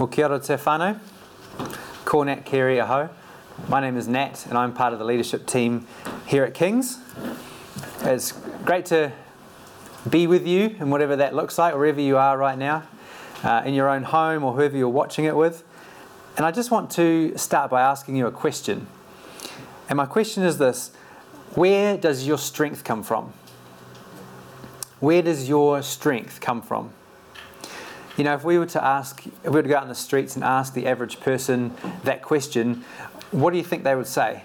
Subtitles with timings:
[0.00, 0.98] Well, kia ora te whānau.
[2.06, 3.10] Ko Nat Kerry aho.
[3.68, 5.86] My name is Nat, and I'm part of the leadership team
[6.26, 6.96] here at Kings.
[8.00, 8.32] It's
[8.64, 9.12] great to
[10.08, 12.84] be with you, and whatever that looks like, wherever you are right now,
[13.44, 15.64] uh, in your own home or whoever you're watching it with.
[16.38, 18.86] And I just want to start by asking you a question.
[19.90, 20.92] And my question is this
[21.54, 23.34] Where does your strength come from?
[24.98, 26.94] Where does your strength come from?
[28.20, 29.94] You know, if we were to ask, if we were to go out in the
[29.94, 32.84] streets and ask the average person that question,
[33.30, 34.42] what do you think they would say?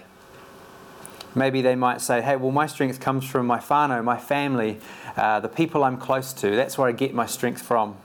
[1.34, 4.80] Maybe they might say, hey, well, my strength comes from my whānau, my family,
[5.14, 6.56] uh, the people I'm close to.
[6.56, 7.98] That's where I get my strength from.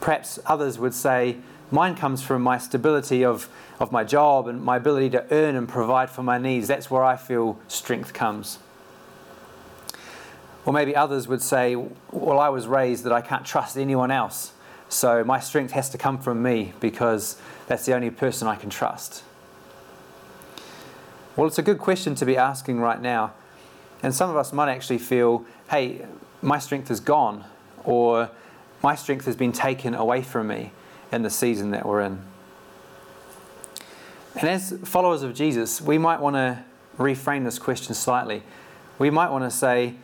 [0.00, 1.36] Perhaps others would say,
[1.70, 5.68] mine comes from my stability of, of my job and my ability to earn and
[5.68, 6.66] provide for my needs.
[6.66, 8.58] That's where I feel strength comes.
[10.66, 11.76] Or maybe others would say,
[12.10, 14.52] Well, I was raised that I can't trust anyone else,
[14.88, 18.70] so my strength has to come from me because that's the only person I can
[18.70, 19.22] trust.
[21.36, 23.32] Well, it's a good question to be asking right now.
[24.02, 26.06] And some of us might actually feel, Hey,
[26.42, 27.44] my strength is gone,
[27.84, 28.30] or
[28.82, 30.72] my strength has been taken away from me
[31.10, 32.22] in the season that we're in.
[34.36, 36.64] And as followers of Jesus, we might want to
[36.98, 38.42] reframe this question slightly.
[38.98, 39.94] We might want to say,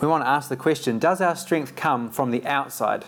[0.00, 3.04] we want to ask the question Does our strength come from the outside,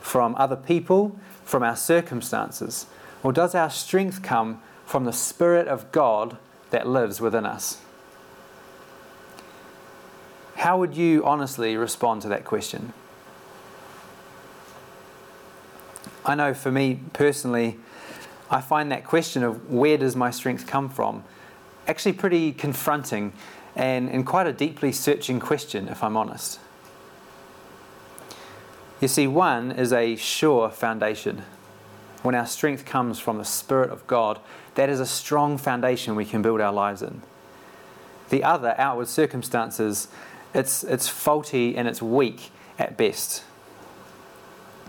[0.00, 2.86] from other people, from our circumstances?
[3.22, 6.36] Or does our strength come from the Spirit of God
[6.70, 7.78] that lives within us?
[10.56, 12.92] How would you honestly respond to that question?
[16.24, 17.78] I know for me personally,
[18.50, 21.24] I find that question of where does my strength come from
[21.88, 23.32] actually pretty confronting
[23.76, 26.58] and, and quite a deeply searching question, if I'm honest.
[29.00, 31.42] You see, one is a sure foundation.
[32.22, 34.40] When our strength comes from the Spirit of God,
[34.74, 37.20] that is a strong foundation we can build our lives in.
[38.30, 40.08] The other, outward circumstances,
[40.54, 43.44] it's, it's faulty and it's weak at best.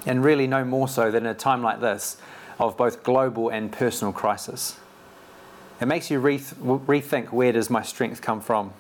[0.06, 2.18] And really, no more so than in a time like this
[2.58, 4.78] of both global and personal crisis.
[5.80, 8.74] It makes you rethink where does my strength come from.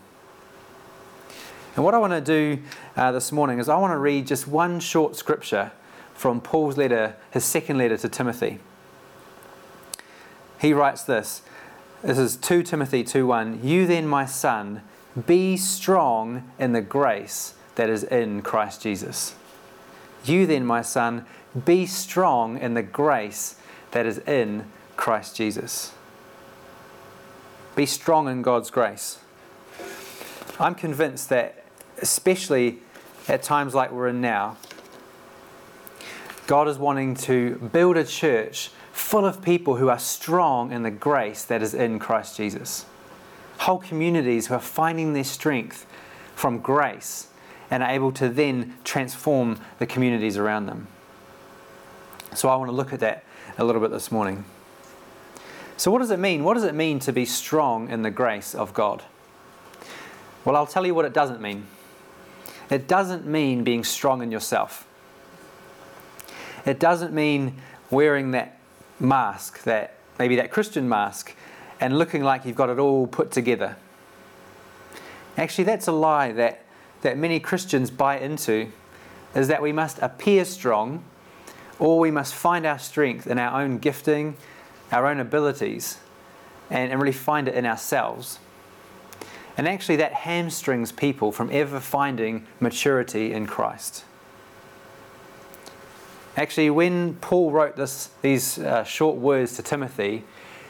[1.75, 2.63] And what I want to do
[2.95, 5.71] uh, this morning is I want to read just one short scripture
[6.15, 8.57] from Paul's letter, his second letter to Timothy.
[10.59, 11.43] He writes this.
[12.01, 13.63] This is 2 Timothy 2:1.
[13.63, 14.81] You then, my son,
[15.27, 19.35] be strong in the grace that is in Christ Jesus.
[20.25, 21.25] You then, my son,
[21.65, 23.55] be strong in the grace
[23.91, 24.65] that is in
[24.95, 25.93] Christ Jesus.
[27.77, 29.19] Be strong in God's grace.
[30.59, 31.63] I'm convinced that,
[32.01, 32.79] especially
[33.27, 34.57] at times like we're in now,
[36.47, 40.89] God is wanting to build a church full of people who are strong in the
[40.89, 42.87] grace that is in Christ Jesus.
[43.59, 45.85] Whole communities who are finding their strength
[46.33, 47.27] from grace
[47.69, 50.87] and are able to then transform the communities around them.
[52.33, 53.23] So I want to look at that
[53.59, 54.45] a little bit this morning.
[55.77, 56.43] So, what does it mean?
[56.43, 59.03] What does it mean to be strong in the grace of God?
[60.43, 61.67] Well, I'll tell you what it doesn't mean.
[62.71, 64.87] It doesn't mean being strong in yourself.
[66.65, 67.57] It doesn't mean
[67.91, 68.57] wearing that
[68.99, 71.35] mask, that maybe that Christian mask,
[71.79, 73.77] and looking like you've got it all put together.
[75.37, 76.65] Actually, that's a lie that,
[77.03, 78.71] that many Christians buy into,
[79.35, 81.03] is that we must appear strong
[81.77, 84.35] or we must find our strength in our own gifting
[84.91, 85.99] our own abilities
[86.69, 88.39] and, and really find it in ourselves.
[89.57, 94.05] And actually, that hamstrings people from ever finding maturity in Christ.
[96.35, 100.23] Actually, when Paul wrote this, these uh, short words to Timothy,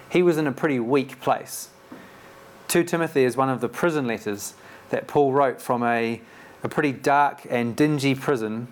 [0.10, 1.70] he was in a pretty weak place.
[2.70, 4.54] 2 Timothy is one of the prison letters
[4.90, 6.22] that Paul wrote from a,
[6.64, 8.70] a pretty dark and dingy prison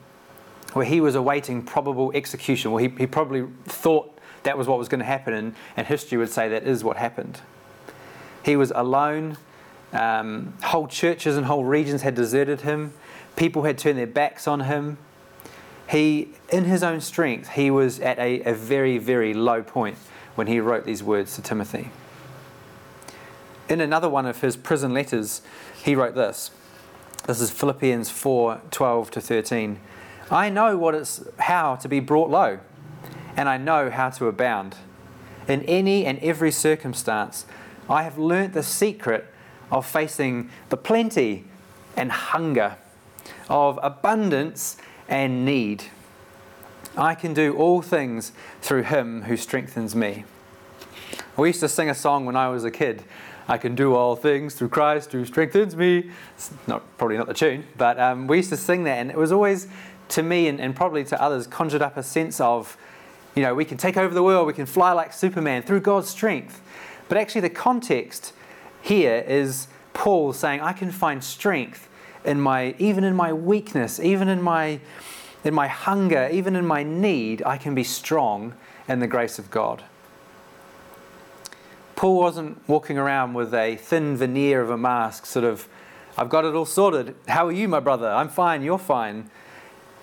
[0.72, 2.72] where he was awaiting probable execution.
[2.72, 4.15] Well, he, he probably thought
[4.46, 6.97] that was what was going to happen, and, and history would say that is what
[6.97, 7.42] happened.
[8.44, 9.38] He was alone.
[9.92, 12.94] Um, whole churches and whole regions had deserted him.
[13.36, 14.97] People had turned their backs on him.
[15.90, 19.97] He, in his own strength, he was at a, a very, very low point
[20.36, 21.92] when he wrote these words to Timothy.
[23.68, 25.42] In another one of his prison letters,
[25.84, 26.52] he wrote this.
[27.26, 29.80] This is Philippians 4 12 to 13.
[30.30, 32.59] I know what it's how to be brought low
[33.35, 34.76] and I know how to abound.
[35.47, 37.46] In any and every circumstance,
[37.90, 39.28] I have learnt the secret
[39.72, 41.46] of facing the plenty
[41.96, 42.78] and hunger,
[43.49, 44.78] of abundance
[45.08, 45.85] and need.
[46.97, 50.26] I can do all things through him who strengthens me.
[51.37, 53.03] We used to sing a song when I was a kid.
[53.47, 56.09] I can do all things through Christ who strengthens me.
[56.35, 59.17] It's not probably not the tune, but um, we used to sing that, and it
[59.17, 59.67] was always
[60.09, 62.78] to me and, and probably to others conjured up a sense of,
[63.35, 66.09] you know, we can take over the world, we can fly like Superman through God's
[66.09, 66.61] strength.
[67.09, 68.34] But actually, the context
[68.82, 71.90] here is Paul saying, I can find strength
[72.23, 74.79] in my, even in my weakness, even in my,
[75.43, 78.55] in my hunger, even in my need, I can be strong
[78.87, 79.84] in the grace of God.
[81.96, 85.67] Paul wasn't walking around with a thin veneer of a mask, sort of,
[86.17, 87.16] I've got it all sorted.
[87.28, 88.09] How are you, my brother?
[88.09, 89.29] I'm fine, you're fine.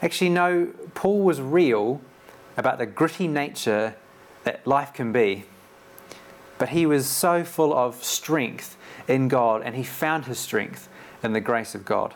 [0.00, 2.00] Actually, no, Paul was real
[2.56, 3.94] about the gritty nature
[4.44, 5.44] that life can be.
[6.58, 8.76] But he was so full of strength
[9.08, 10.88] in God, and he found his strength
[11.22, 12.14] in the grace of God.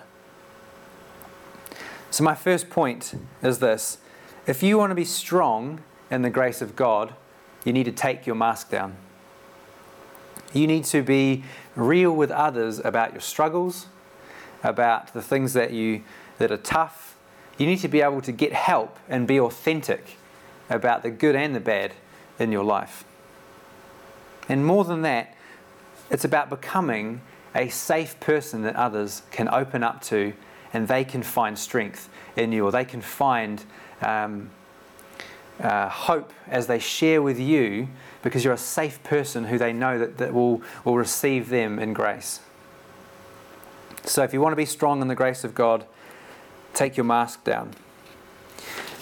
[2.10, 3.98] So, my first point is this
[4.46, 7.14] if you want to be strong in the grace of God,
[7.64, 8.96] you need to take your mask down.
[10.52, 11.42] You need to be
[11.74, 13.86] real with others about your struggles,
[14.62, 16.02] about the things that you
[16.38, 17.16] that are tough.
[17.58, 20.16] You need to be able to get help and be authentic
[20.68, 21.92] about the good and the bad
[22.38, 23.04] in your life.
[24.48, 25.34] And more than that,
[26.10, 27.20] it's about becoming
[27.54, 30.32] a safe person that others can open up to
[30.72, 33.64] and they can find strength in you or they can find
[34.02, 34.50] um,
[35.60, 37.88] uh, hope as they share with you
[38.22, 41.92] because you're a safe person who they know that, that will, will receive them in
[41.92, 42.40] grace.
[44.04, 45.86] So if you want to be strong in the grace of God,
[46.74, 47.72] take your mask down.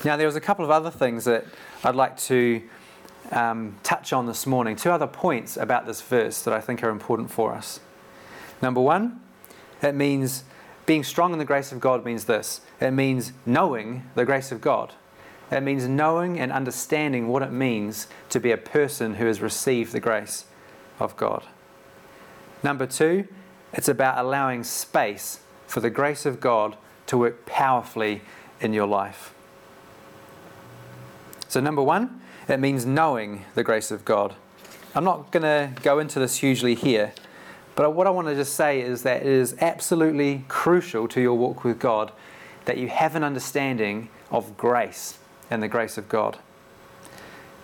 [0.05, 1.47] Now, there was a couple of other things that
[1.83, 2.63] I'd like to
[3.33, 4.77] um, touch on this morning.
[4.77, 7.81] Two other points about this verse that I think are important for us.
[8.61, 9.21] Number one,
[9.83, 10.45] it means
[10.87, 14.61] being strong in the grace of God means this it means knowing the grace of
[14.61, 14.93] God.
[15.51, 19.93] It means knowing and understanding what it means to be a person who has received
[19.93, 20.45] the grace
[20.99, 21.45] of God.
[22.63, 23.29] Number two,
[23.73, 28.23] it's about allowing space for the grace of God to work powerfully
[28.61, 29.34] in your life.
[31.55, 34.35] So, number one, it means knowing the grace of God.
[34.93, 37.13] I'm not going to go into this hugely here,
[37.77, 41.35] but what I want to just say is that it is absolutely crucial to your
[41.35, 42.11] walk with God
[42.65, 45.19] that you have an understanding of grace
[45.49, 46.41] and the grace of God.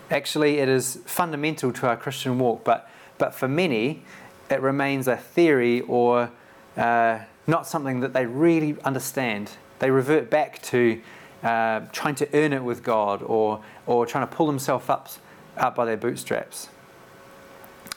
[0.09, 4.03] Actually, it is fundamental to our Christian walk, but, but for many,
[4.49, 6.31] it remains a theory or
[6.77, 9.51] uh, not something that they really understand.
[9.79, 11.01] They revert back to
[11.43, 15.09] uh, trying to earn it with God or, or trying to pull themselves up,
[15.57, 16.69] up by their bootstraps.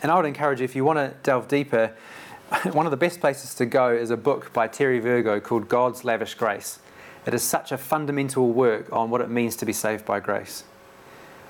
[0.02, 1.94] And I would encourage you, if you want to delve deeper,
[2.72, 6.04] one of the best places to go is a book by Terry Virgo called God's
[6.04, 6.78] Lavish Grace.
[7.26, 10.64] It is such a fundamental work on what it means to be saved by grace.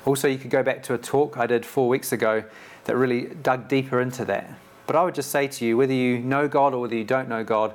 [0.05, 2.44] Also, you could go back to a talk I did four weeks ago
[2.85, 4.50] that really dug deeper into that.
[4.87, 7.29] But I would just say to you, whether you know God or whether you don't
[7.29, 7.75] know God,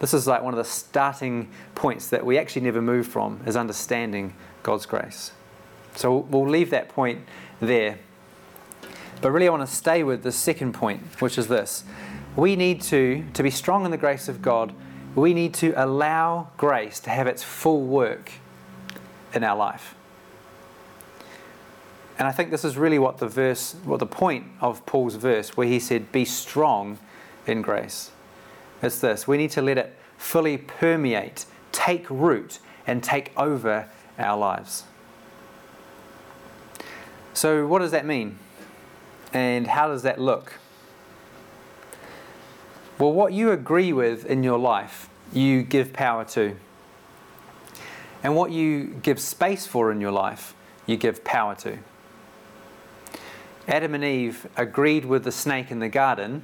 [0.00, 3.54] this is like one of the starting points that we actually never move from is
[3.54, 5.32] understanding God's grace.
[5.94, 7.20] So we'll leave that point
[7.60, 7.98] there.
[9.20, 11.84] But really, I want to stay with the second point, which is this.
[12.34, 14.72] We need to, to be strong in the grace of God,
[15.14, 18.32] we need to allow grace to have its full work
[19.34, 19.94] in our life.
[22.18, 25.56] And I think this is really what the verse, what the point of Paul's verse,
[25.56, 26.98] where he said, Be strong
[27.46, 28.12] in grace.
[28.82, 34.38] It's this we need to let it fully permeate, take root, and take over our
[34.38, 34.84] lives.
[37.32, 38.38] So, what does that mean?
[39.32, 40.54] And how does that look?
[42.98, 46.56] Well, what you agree with in your life, you give power to.
[48.22, 51.78] And what you give space for in your life, you give power to.
[53.66, 56.42] Adam and Eve agreed with the snake in the garden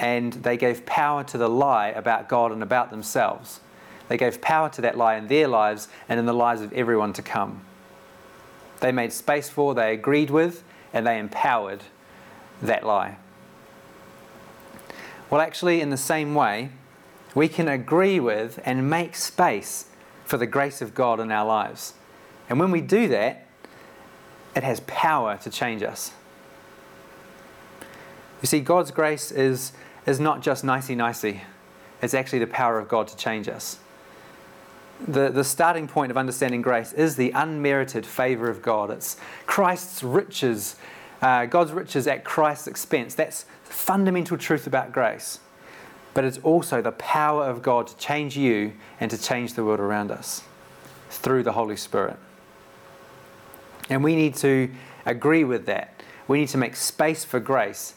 [0.00, 3.60] and they gave power to the lie about God and about themselves.
[4.08, 7.12] They gave power to that lie in their lives and in the lives of everyone
[7.12, 7.60] to come.
[8.80, 10.64] They made space for, they agreed with,
[10.94, 11.82] and they empowered
[12.62, 13.18] that lie.
[15.28, 16.70] Well, actually, in the same way,
[17.34, 19.84] we can agree with and make space
[20.24, 21.92] for the grace of God in our lives.
[22.48, 23.46] And when we do that,
[24.56, 26.12] it has power to change us.
[28.42, 29.72] You see, God's grace is,
[30.06, 31.42] is not just nicey nicey,
[32.02, 33.78] it's actually the power of God to change us.
[35.06, 38.90] The, the starting point of understanding grace is the unmerited favor of God.
[38.90, 39.16] It's
[39.46, 40.76] Christ's riches,
[41.22, 43.14] uh, God's riches at Christ's expense.
[43.14, 45.40] That's the fundamental truth about grace.
[46.12, 49.80] But it's also the power of God to change you and to change the world
[49.80, 50.42] around us
[51.08, 52.16] through the Holy Spirit.
[53.88, 54.70] And we need to
[55.06, 56.02] agree with that.
[56.28, 57.94] We need to make space for grace,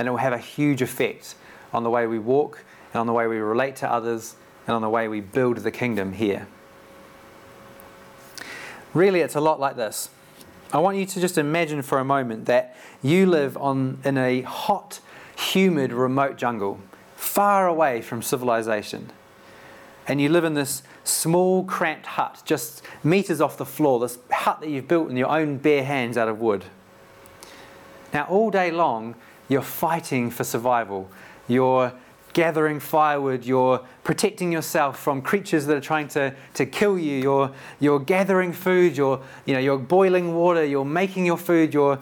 [0.00, 1.34] and it will have a huge effect
[1.74, 2.64] on the way we walk,
[2.94, 4.34] and on the way we relate to others,
[4.66, 6.48] and on the way we build the kingdom here.
[8.94, 10.08] Really, it's a lot like this.
[10.72, 14.40] I want you to just imagine for a moment that you live on, in a
[14.40, 15.00] hot,
[15.36, 16.80] humid, remote jungle,
[17.14, 19.10] far away from civilization.
[20.08, 24.60] And you live in this small, cramped hut, just meters off the floor, this hut
[24.62, 26.64] that you've built in your own bare hands out of wood.
[28.14, 29.14] Now, all day long,
[29.50, 31.10] you're fighting for survival.
[31.46, 31.92] You're
[32.32, 37.50] gathering firewood, you're protecting yourself from creatures that are trying to, to kill you, you're,
[37.80, 41.98] you're gathering food, you're, you know, you're boiling water, you're making your food, you're,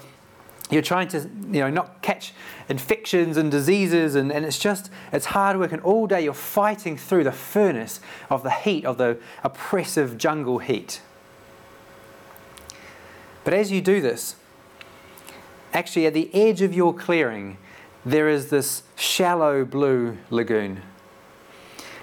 [0.70, 2.34] you're trying to you know, not catch
[2.68, 6.98] infections and diseases, and, and it's just, it's hard work, and all day you're fighting
[6.98, 11.00] through the furnace of the heat, of the oppressive jungle heat.
[13.44, 14.36] But as you do this,
[15.72, 17.58] actually at the edge of your clearing,
[18.04, 20.82] there is this shallow blue lagoon.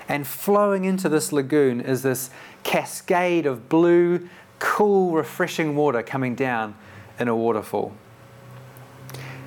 [0.07, 2.29] And flowing into this lagoon is this
[2.63, 4.29] cascade of blue,
[4.59, 6.75] cool, refreshing water coming down
[7.19, 7.93] in a waterfall.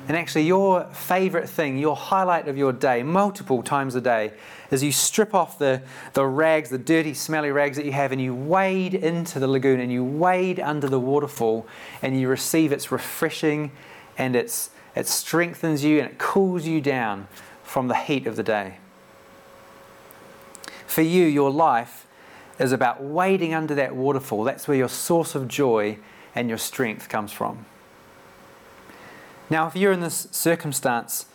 [0.09, 4.33] And actually, your favorite thing, your highlight of your day, multiple times a day,
[4.71, 5.83] is you strip off the,
[6.15, 9.81] the rags, the dirty, smelly rags that you have, and you wade into the lagoon
[9.81, 11.67] and you wade under the waterfall
[12.01, 13.71] and you receive its refreshing
[14.19, 17.29] and its it strengthens you and it cools you down
[17.63, 18.79] from the heat of the day.
[20.87, 22.07] For you, your life
[22.59, 24.43] is about wading under that waterfall.
[24.43, 25.99] That's where your source of joy
[26.35, 27.67] and your strength comes from.
[29.51, 31.27] Now, if you're in this circumstance,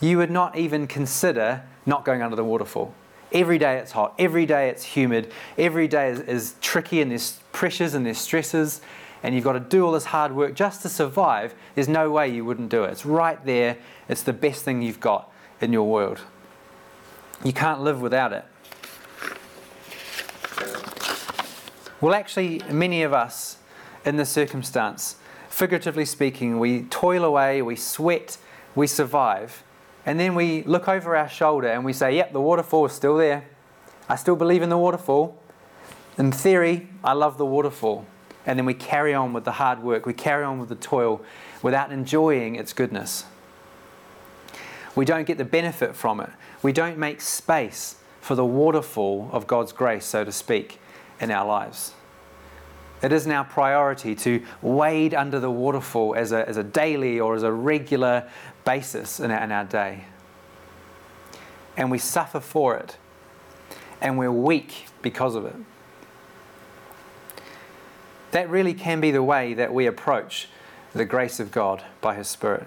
[0.00, 2.94] you would not even consider not going under the waterfall.
[3.32, 7.40] Every day it's hot, every day it's humid, every day is, is tricky and there's
[7.52, 8.80] pressures and there's stresses,
[9.22, 12.28] and you've got to do all this hard work just to survive, there's no way
[12.28, 12.90] you wouldn't do it.
[12.90, 13.76] It's right there,
[14.08, 16.20] it's the best thing you've got in your world.
[17.44, 18.44] You can't live without it.
[22.00, 23.58] Well, actually, many of us
[24.06, 25.16] in this circumstance,
[25.50, 28.38] figuratively speaking, we toil away, we sweat,
[28.74, 29.62] we survive,
[30.06, 33.18] and then we look over our shoulder and we say, Yep, the waterfall is still
[33.18, 33.44] there.
[34.08, 35.38] I still believe in the waterfall.
[36.16, 38.06] In theory, I love the waterfall
[38.50, 41.20] and then we carry on with the hard work, we carry on with the toil
[41.62, 43.22] without enjoying its goodness.
[44.96, 46.30] We don't get the benefit from it.
[46.60, 50.80] We don't make space for the waterfall of God's grace, so to speak,
[51.20, 51.94] in our lives.
[53.04, 57.36] It isn't our priority to wade under the waterfall as a, as a daily or
[57.36, 58.28] as a regular
[58.64, 60.06] basis in our, in our day.
[61.76, 62.96] And we suffer for it.
[64.00, 65.54] And we're weak because of it.
[68.32, 70.48] That really can be the way that we approach
[70.92, 72.66] the grace of God by His Spirit.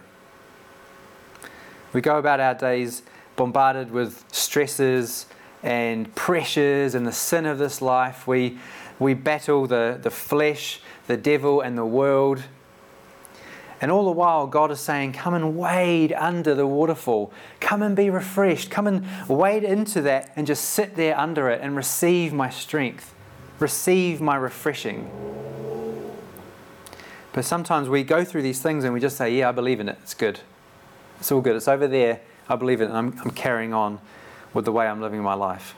[1.94, 3.04] We go about our days
[3.36, 5.26] bombarded with stresses
[5.62, 8.28] and pressures and the sin of this life.
[8.28, 8.58] We,
[9.00, 12.44] we battle the, the flesh, the devil, and the world.
[13.80, 17.34] And all the while, God is saying, Come and wade under the waterfall.
[17.60, 18.70] Come and be refreshed.
[18.70, 23.14] Come and wade into that and just sit there under it and receive my strength,
[23.60, 25.10] receive my refreshing.
[27.32, 29.90] But sometimes we go through these things and we just say, Yeah, I believe in
[29.90, 29.98] it.
[30.02, 30.40] It's good.
[31.20, 31.56] It's all good.
[31.56, 32.22] It's over there.
[32.48, 32.86] I believe it.
[32.86, 34.00] And I'm, I'm carrying on
[34.54, 35.76] with the way I'm living my life.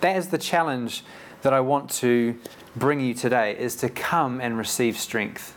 [0.00, 1.04] That is the challenge
[1.42, 2.38] that I want to
[2.74, 5.54] bring you today is to come and receive strength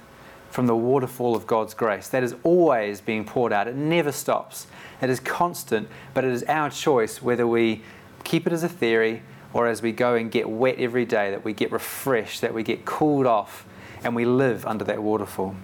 [0.50, 2.08] from the waterfall of God's grace.
[2.10, 3.68] That is always being poured out.
[3.68, 4.68] It never stops.
[5.02, 7.84] It is constant, but it is our choice whether we
[8.24, 9.22] keep it as a theory
[9.56, 12.62] or as we go and get wet every day, that we get refreshed, that we
[12.62, 13.66] get cooled off
[14.04, 15.56] and we live under that waterfall.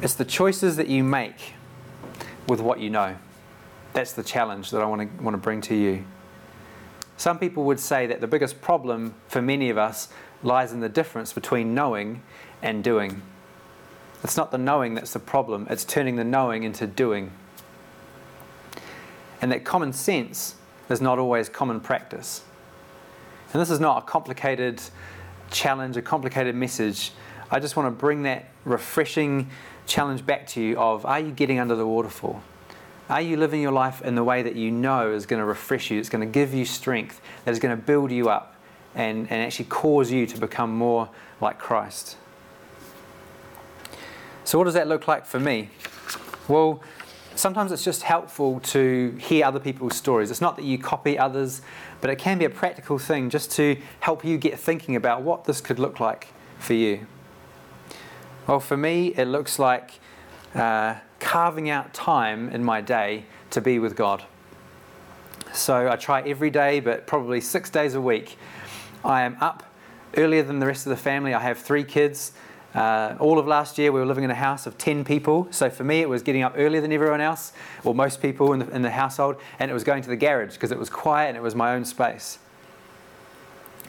[0.00, 1.52] It's the choices that you make
[2.48, 3.16] with what you know.
[3.92, 6.06] That's the challenge that I want to, want to bring to you.
[7.18, 10.08] Some people would say that the biggest problem for many of us
[10.42, 12.22] lies in the difference between knowing
[12.62, 13.20] and doing.
[14.22, 17.30] It's not the knowing that's the problem, it's turning the knowing into doing.
[19.42, 20.54] And that common sense
[20.88, 22.42] is not always common practice.
[23.52, 24.82] And this is not a complicated
[25.50, 27.12] challenge, a complicated message,
[27.50, 29.50] I just want to bring that refreshing
[29.86, 32.42] challenge back to you of are you getting under the waterfall?
[33.08, 35.90] Are you living your life in the way that you know is going to refresh
[35.90, 38.56] you, it's going to give you strength, that is going to build you up
[38.94, 41.10] and, and actually cause you to become more
[41.40, 42.16] like Christ?
[44.44, 45.70] So, what does that look like for me?
[46.48, 46.82] Well,
[47.36, 50.30] sometimes it's just helpful to hear other people's stories.
[50.30, 51.62] It's not that you copy others,
[52.00, 55.44] but it can be a practical thing just to help you get thinking about what
[55.44, 57.06] this could look like for you.
[58.46, 59.92] Well, for me, it looks like
[60.54, 64.24] uh, carving out time in my day to be with God.
[65.52, 68.36] So I try every day, but probably six days a week.
[69.04, 69.62] I am up
[70.16, 71.32] earlier than the rest of the family.
[71.32, 72.32] I have three kids.
[72.74, 75.46] Uh, all of last year, we were living in a house of 10 people.
[75.52, 77.52] So for me, it was getting up earlier than everyone else,
[77.84, 80.54] or most people in the, in the household, and it was going to the garage
[80.54, 82.38] because it was quiet and it was my own space.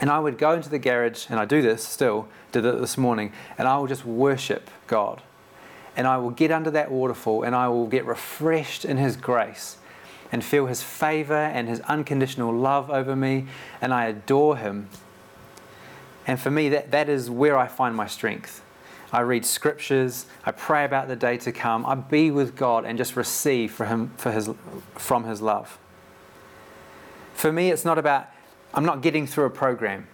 [0.00, 2.96] And I would go into the garage, and I do this still, did it this
[2.96, 5.22] morning, and I will just worship God.
[5.96, 9.78] And I will get under that waterfall and I will get refreshed in His grace
[10.30, 13.46] and feel His favor and His unconditional love over me,
[13.80, 14.88] and I adore Him.
[16.26, 18.62] And for me, that, that is where I find my strength.
[19.16, 22.98] I read scriptures, I pray about the day to come, I be with God and
[22.98, 24.50] just receive for him, for his,
[24.94, 25.78] from His love.
[27.32, 28.28] For me, it's not about,
[28.74, 30.06] I'm not getting through a program.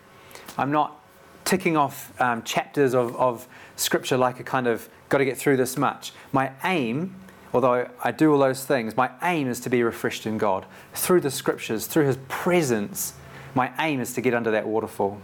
[0.56, 1.00] I'm not
[1.44, 5.56] ticking off um, chapters of, of scripture like a kind of, got to get through
[5.56, 6.12] this much.
[6.30, 7.16] My aim,
[7.52, 10.64] although I do all those things, my aim is to be refreshed in God.
[10.94, 13.14] Through the scriptures, through His presence,
[13.52, 15.21] my aim is to get under that waterfall.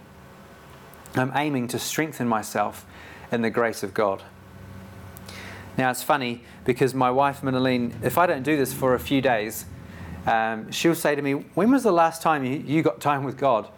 [1.14, 2.85] I'm aiming to strengthen myself
[3.30, 4.23] in the grace of God.
[5.76, 9.20] Now it's funny because my wife Minaline, if I don't do this for a few
[9.20, 9.64] days,
[10.26, 13.37] um, she'll say to me, "When was the last time you, you got time with
[13.37, 13.68] God?"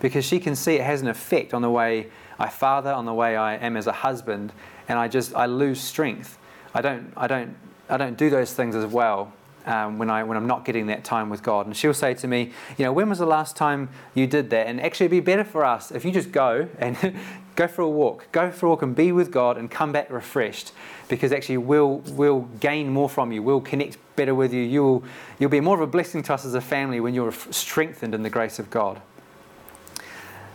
[0.00, 2.08] Because she can see it has an effect on the way
[2.38, 4.52] I father, on the way I am as a husband,
[4.88, 6.38] and I just I lose strength.
[6.74, 7.56] I don't I don't
[7.88, 9.32] I don't do those things as well
[9.66, 11.66] um, when, I, when I'm not getting that time with God.
[11.66, 14.66] And she'll say to me, You know, when was the last time you did that?
[14.66, 16.96] And actually, it'd be better for us if you just go and
[17.56, 20.10] go for a walk, go for a walk and be with God and come back
[20.10, 20.72] refreshed
[21.08, 23.42] because actually we'll, we'll gain more from you.
[23.42, 24.62] We'll connect better with you.
[24.62, 25.02] You'll,
[25.38, 28.22] you'll be more of a blessing to us as a family when you're strengthened in
[28.22, 29.00] the grace of God.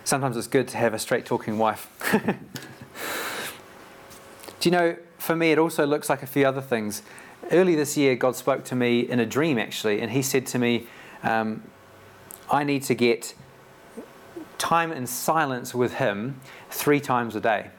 [0.04, 1.90] Sometimes it's good to have a straight talking wife.
[4.60, 7.02] Do you know, for me, it also looks like a few other things
[7.52, 10.60] early this year, God spoke to me in a dream actually, and He said to
[10.60, 10.88] me,
[11.24, 11.64] um,
[12.50, 13.34] I need to get
[14.58, 16.40] time in silence with Him
[16.72, 17.70] three times a day,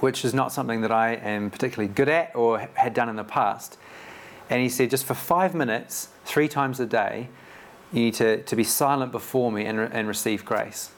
[0.00, 3.24] which is not something that I am particularly good at or had done in the
[3.24, 3.78] past.
[4.50, 7.28] And He said, just for five minutes, three times a day,
[7.92, 10.90] you need to, to be silent before me and, and receive grace.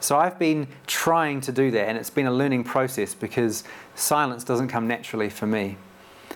[0.00, 3.64] So I've been trying to do that, and it's been a learning process because
[3.96, 5.76] silence doesn't come naturally for me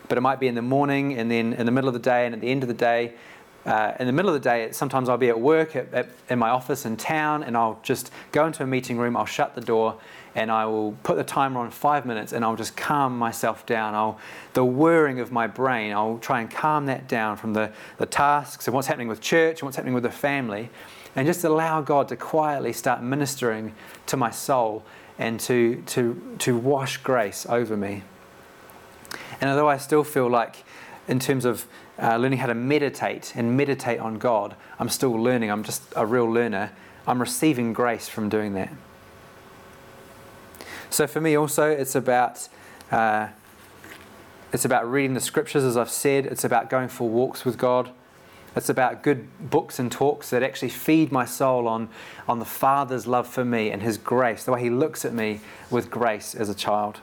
[0.09, 2.27] but it might be in the morning and then in the middle of the day
[2.27, 3.15] and at the end of the day.
[3.65, 6.39] Uh, in the middle of the day, sometimes I'll be at work at, at, in
[6.39, 9.61] my office in town and I'll just go into a meeting room, I'll shut the
[9.61, 9.99] door,
[10.35, 13.95] and I will put the timer on five minutes and I'll just calm myself down.
[13.95, 14.19] I'll,
[14.55, 18.67] the whirring of my brain, I'll try and calm that down from the, the tasks
[18.67, 20.69] and what's happening with church and what's happening with the family,
[21.15, 23.75] and just allow God to quietly start ministering
[24.07, 24.83] to my soul
[25.19, 28.03] and to, to, to wash grace over me.
[29.41, 30.65] And although I still feel like,
[31.09, 31.67] in terms of
[32.01, 35.51] uh, learning how to meditate and meditate on God, I'm still learning.
[35.51, 36.73] I'm just a real learner.
[37.07, 38.73] I'm receiving grace from doing that.
[40.91, 42.49] So for me, also, it's about.
[42.91, 43.29] Uh,
[44.53, 46.27] it's about reading the scriptures, as I've said.
[46.27, 47.91] It's about going for walks with God.
[48.55, 51.89] It's about good books and talks that actually feed my soul on,
[52.29, 55.41] on the Father's love for me and His grace, the way He looks at me
[55.71, 57.01] with grace as a child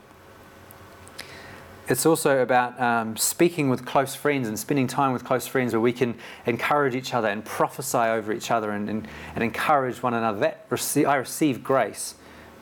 [1.89, 5.81] it's also about um, speaking with close friends and spending time with close friends where
[5.81, 10.13] we can encourage each other and prophesy over each other and, and, and encourage one
[10.13, 10.39] another.
[10.39, 12.13] That rece- I receive grace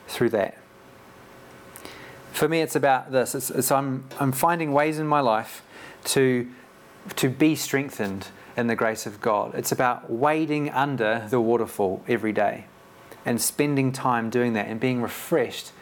[0.08, 0.56] through that.
[2.32, 3.34] For me, it's about this.
[3.34, 5.62] It's, it's I'm, I'm finding ways in my life
[6.04, 6.48] to,
[7.16, 9.54] to be strengthened in the grace of God.
[9.54, 12.64] It's about wading under the waterfall every day
[13.26, 15.72] and spending time doing that and being refreshed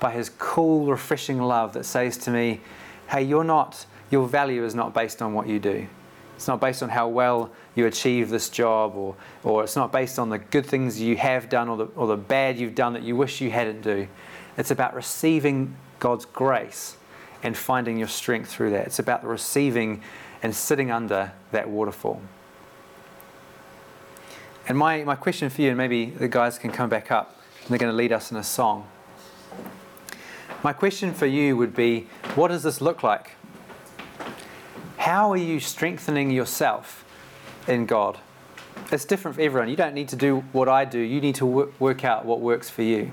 [0.00, 2.60] by His cool, refreshing love that says to me,
[3.08, 5.86] hey, you're not, your value is not based on what you do.
[6.36, 10.18] It's not based on how well you achieve this job, or, or it's not based
[10.18, 13.02] on the good things you have done or the, or the bad you've done that
[13.02, 14.06] you wish you hadn't do.
[14.58, 16.96] It's about receiving God's grace
[17.42, 18.86] and finding your strength through that.
[18.86, 20.02] It's about receiving
[20.42, 22.20] and sitting under that waterfall.
[24.68, 27.70] And my, my question for you, and maybe the guys can come back up, and
[27.70, 28.86] they're going to lead us in a song.
[30.62, 33.32] My question for you would be what does this look like?
[34.98, 37.04] How are you strengthening yourself
[37.68, 38.18] in God?
[38.90, 39.68] It's different for everyone.
[39.68, 42.68] You don't need to do what I do, you need to work out what works
[42.70, 43.12] for you.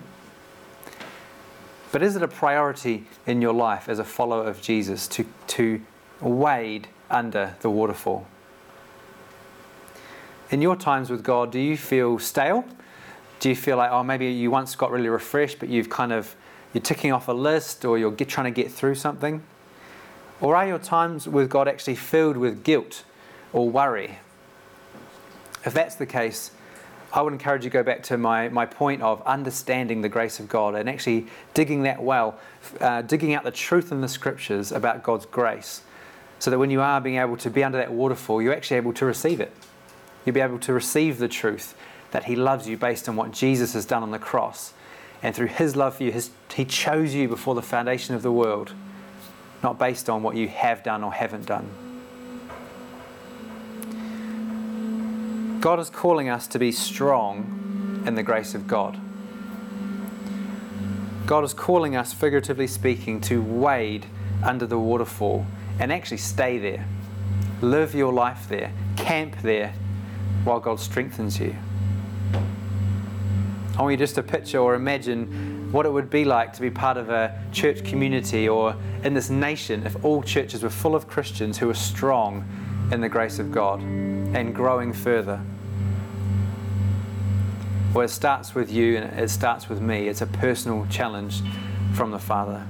[1.91, 5.81] But is it a priority in your life as a follower of Jesus to, to
[6.23, 8.25] wade under the waterfall.
[10.49, 12.65] In your times with God, do you feel stale?
[13.39, 16.35] Do you feel like, oh, maybe you once got really refreshed, but you've kind of,
[16.73, 19.43] you're ticking off a list or you're get, trying to get through something?
[20.41, 23.03] Or are your times with God actually filled with guilt
[23.53, 24.19] or worry?
[25.65, 26.51] If that's the case,
[27.13, 30.39] I would encourage you to go back to my, my point of understanding the grace
[30.39, 32.39] of God and actually digging that well,
[32.81, 35.83] uh, digging out the truth in the scriptures about God's grace,
[36.39, 38.93] so that when you are being able to be under that waterfall, you're actually able
[38.93, 39.53] to receive it.
[40.25, 41.75] You'll be able to receive the truth
[42.11, 44.73] that He loves you based on what Jesus has done on the cross.
[45.23, 48.31] And through His love for you, his, He chose you before the foundation of the
[48.31, 48.73] world,
[49.63, 51.69] not based on what you have done or haven't done.
[55.61, 58.99] God is calling us to be strong in the grace of God.
[61.25, 64.05] God is calling us, figuratively speaking, to wade
[64.43, 65.45] under the waterfall
[65.79, 66.85] and actually stay there.
[67.61, 69.73] Live your life there, camp there,
[70.43, 71.55] while God strengthens you.
[73.75, 76.69] I want you just to picture or imagine what it would be like to be
[76.69, 81.07] part of a church community or in this nation if all churches were full of
[81.07, 82.47] Christians who were strong
[82.91, 85.41] in the grace of God and growing further.
[87.95, 90.07] Well, it starts with you and it starts with me.
[90.07, 91.41] It's a personal challenge
[91.95, 92.67] from the Father.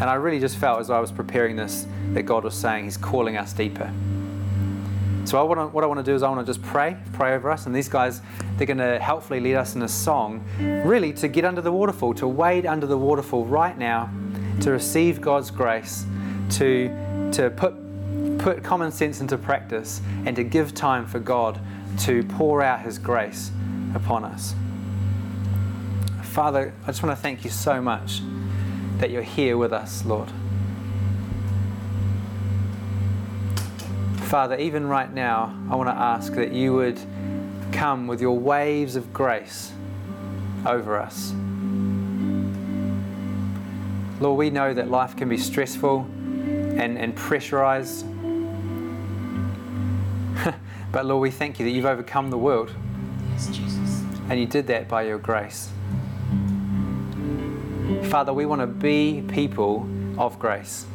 [0.00, 2.96] And I really just felt as I was preparing this that God was saying He's
[2.96, 3.92] calling us deeper.
[5.24, 7.34] So I wanna, what I want to do is I want to just pray, pray
[7.34, 8.20] over us, and these guys
[8.56, 10.44] they're going to helpfully lead us in a song,
[10.84, 14.10] really to get under the waterfall, to wade under the waterfall right now,
[14.60, 16.04] to receive God's grace,
[16.50, 17.74] to to put
[18.38, 21.58] put common sense into practice, and to give time for God
[22.00, 23.50] to pour out His grace
[23.94, 24.54] upon us.
[26.22, 28.20] Father, I just want to thank you so much
[28.98, 30.30] that you're here with us, Lord.
[34.24, 36.98] Father, even right now, I want to ask that you would
[37.72, 39.72] come with your waves of grace
[40.66, 41.32] over us.
[44.20, 48.06] Lord, we know that life can be stressful and, and pressurized.
[50.92, 52.72] but Lord, we thank you that you've overcome the world.
[53.32, 54.02] Yes, Jesus.
[54.30, 55.70] And you did that by your grace.
[58.04, 60.86] Father, we want to be people of grace.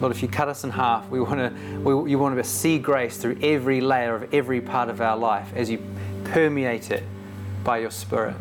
[0.00, 2.78] Lord, if you cut us in half, we want to, we, you want to see
[2.78, 5.82] grace through every layer of every part of our life as you
[6.24, 7.02] permeate it
[7.64, 8.36] by your Spirit.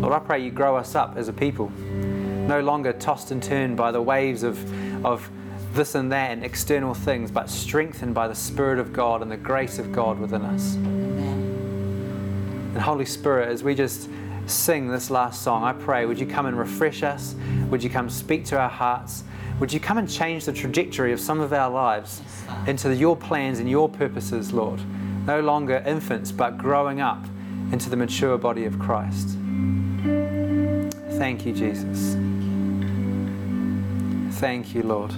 [0.00, 3.78] Lord, I pray you grow us up as a people, no longer tossed and turned
[3.78, 4.58] by the waves of,
[5.04, 5.30] of
[5.72, 9.38] this and that and external things, but strengthened by the Spirit of God and the
[9.38, 10.76] grace of God within us.
[10.76, 12.72] Amen.
[12.74, 14.10] And Holy Spirit, as we just
[14.46, 17.34] sing this last song, I pray, would you come and refresh us?
[17.70, 19.24] Would you come speak to our hearts?
[19.60, 22.22] Would you come and change the trajectory of some of our lives
[22.66, 24.80] into your plans and your purposes, Lord?
[25.26, 27.24] No longer infants, but growing up
[27.72, 29.38] into the mature body of Christ.
[31.12, 32.16] Thank you, Jesus.
[34.38, 35.12] Thank you, Lord.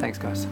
[0.00, 0.46] Thanks, guys.